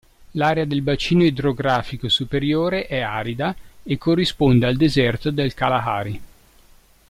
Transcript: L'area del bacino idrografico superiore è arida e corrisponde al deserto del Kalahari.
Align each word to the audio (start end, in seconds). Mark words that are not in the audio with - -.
L'area 0.31 0.65
del 0.65 0.81
bacino 0.81 1.21
idrografico 1.23 2.09
superiore 2.09 2.87
è 2.87 3.01
arida 3.01 3.55
e 3.83 3.99
corrisponde 3.99 4.65
al 4.65 4.75
deserto 4.75 5.29
del 5.29 5.53
Kalahari. 5.53 6.21